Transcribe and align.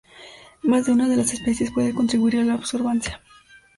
Más 0.63 0.87
de 0.87 0.93
una 0.93 1.07
de 1.07 1.15
las 1.15 1.31
especies 1.31 1.69
puede 1.71 1.93
contribuir 1.93 2.37
a 2.37 2.43
la 2.43 2.55
absorbancia. 2.55 3.21